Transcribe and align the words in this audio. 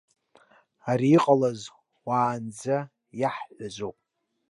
Ара 0.91 1.07
иҟалаз 1.15 1.61
уаанӡа 2.05 2.77
иаҳҳәазоуп. 3.19 3.97